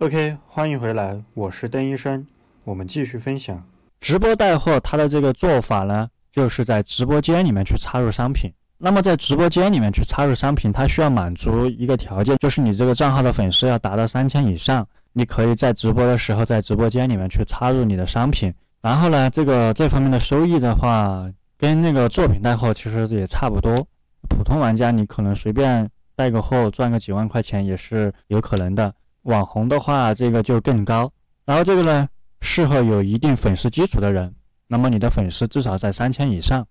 [0.00, 2.26] OK，欢迎回来，我是邓医生，
[2.64, 3.62] 我们继续分享
[4.00, 4.80] 直播带货。
[4.80, 8.50] 它的这个做法呢，就是在直播间里面去插入商品。
[8.78, 18.50] 那么在直播间里面去插入商品，它需要满足一个条件，就是你这个账号的粉丝要达到三千以上，你可以在直播的时候在直播间里面去插入你的商品。
[18.80, 23.86] 然后呢，这个这方面的收益的话，跟那个作品带货其实也差不多。
[24.30, 25.86] 普通玩家你可能随便
[26.16, 28.94] 带个货赚个几万块钱也是有可能的。
[29.22, 31.10] 网红的话，这个就更高。
[31.44, 32.08] 然后这个呢，
[32.40, 34.32] 适合有一定粉丝基础的人。
[34.66, 36.66] 那么你的粉丝至少在三千以上。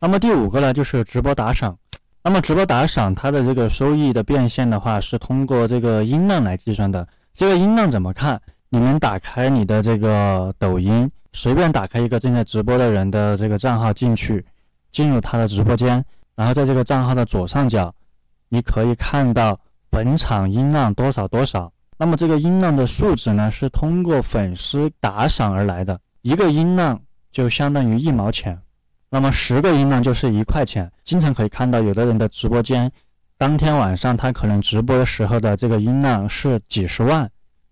[0.00, 1.76] 那么第五个呢，就是直播打赏。
[2.22, 7.06] 那么直播打赏它的这个收益的变现的话，是通过这个音量来计算的。
[7.34, 8.40] 这个音量怎么看？
[8.68, 14.44] 你们打开你的这个抖音，随便打开一个正在直播的人的这个账号进去，
[14.90, 17.94] 进入他的直播间，然后在这个账号的左上角，
[18.48, 19.58] 你可以看到
[19.88, 21.72] 本场音量多少多少。
[21.98, 25.98] 那么这个音浪的数值呢，是通过粉丝打赏而来的。
[26.22, 27.00] 一个音浪
[27.32, 28.60] 就相当于一毛钱，
[29.08, 30.90] 那么十个音浪就是一块钱。
[31.04, 32.90] 经常可以看到有的人的直播间，
[33.38, 37.30] 当天晚上他可能直播的时候的这个音浪是几十万，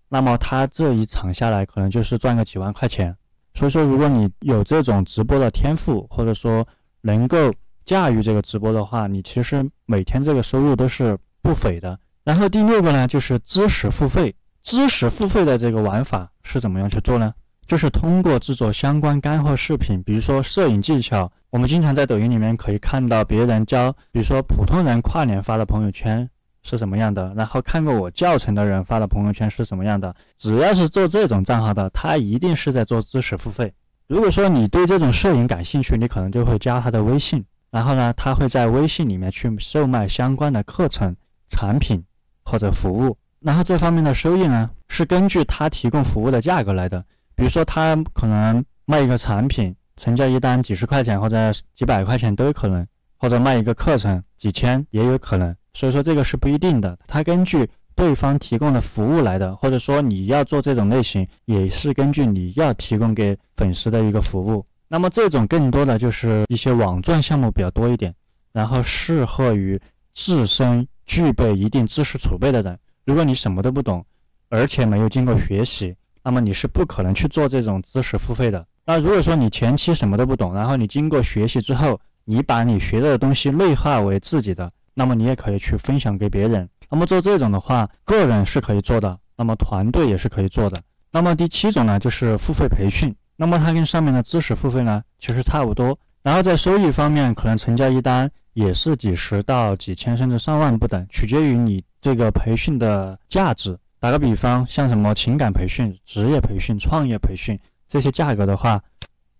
[0.09, 3.15] 那么他这一场下来可能就是赚个几万块钱。
[3.53, 6.67] 所以说，如果你有这种直播的天赋，或者说
[7.01, 7.53] 能够
[7.85, 11.97] 驾驭这个直播的话，你其实每天这个收入都是不菲的。
[12.25, 14.35] 然后第六个呢，就是知识付费。
[14.63, 17.31] 知识付费的这个玩法是怎么样去做呢？
[17.67, 26.27] 就是通过制作相关干货视频，比如说摄影技巧，我们经常在抖音里面可以看到别人教，比如说普通人跨年发的朋友圈
[26.63, 30.15] 是什么样的，然后看过我教程的人发的朋友圈是什么样的。
[30.39, 33.71] 只要是做这种账号的，他一定是在做知识付费。
[34.07, 41.15] 如果说你对这种摄影感兴趣，你可能就会加他的微信，然后呢，他会在微信里面去售卖相关的课程
[41.49, 42.03] 产品。
[42.45, 47.03] 或者服务，然后这方面的收益呢，是根据他提供服务的价格来的。
[47.35, 55.53] 比如说，他可能卖一个产品，成交一单几十块钱或者几百块钱都有可能，或者卖一个课程几千也有可能。
[55.73, 64.65] 所以说这个是不一定的，他根据对方提供的服务来的，或者说你要做这种类型，也是根据你要提供给粉丝的一个服务。
[64.87, 68.13] 那么这种更多的就是一些网赚项目比较多一点，
[68.53, 69.81] 然后适合于
[70.13, 70.87] 自身。
[71.05, 74.05] 具备一定知识储备的人，如果你什么都不懂，
[74.49, 78.65] 而且没有经过学习，那么你是不可能去做这种知识付费的。
[78.85, 86.69] 那如果说你前期什么都不懂，然后你经过学习之后，你把你学到的东西内化为自己的，那么你也可以去分享给别人。
[86.89, 90.79] 那么做这种的话，个人是可以做的，那么团队也是可以做的。
[91.11, 93.15] 那么第七种呢，就是付费培训。
[93.35, 95.97] 那么它跟上面的知识付费呢，其实差不多。
[96.21, 98.31] 然后在收益方面，可能成交一单。
[98.55, 103.77] 也是几十到几千甚至上万不等，取决于你这个培训的价值。
[103.99, 108.81] 打个比方，像什么情感培训、职业培训、创业培训这些价格的话，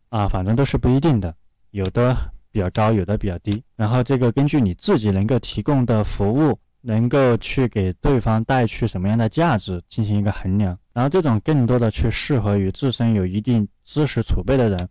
[0.10, 1.34] 啊，反正都是不一定的，
[1.72, 2.14] 有的
[2.52, 3.64] 比较高，有的比较低。
[3.78, 10.78] 然后这个根据你自己能够提供的服务，能够去给对方带去什么样的价值进行一个衡量。
[10.92, 14.90] 然后这种更多的去适合于自身有一定知识储备的人，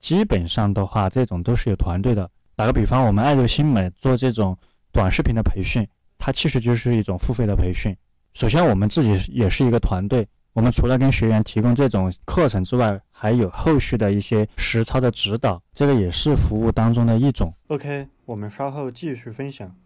[0.00, 2.30] 基本上的话，这种都是有团队的。
[2.56, 4.56] 打个比方，我们爱豆新美做这种
[4.90, 5.86] 短视频的培训，
[6.16, 7.94] 它其实就是一种付费的培训。
[8.32, 17.52] 首先，我们自己也是一个团队，我们除了跟学员提供这种课程之外，还有后续的一些实操的指导，这个也是服务当中的一种。
[17.66, 19.76] OK，我们稍后继续分享。